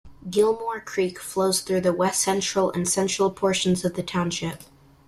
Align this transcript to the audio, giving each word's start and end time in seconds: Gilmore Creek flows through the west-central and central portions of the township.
Gilmore 0.27 0.81
Creek 0.81 1.19
flows 1.19 1.61
through 1.61 1.81
the 1.81 1.93
west-central 1.93 2.71
and 2.71 2.89
central 2.89 3.29
portions 3.29 3.85
of 3.85 3.93
the 3.93 4.01
township. 4.01 4.63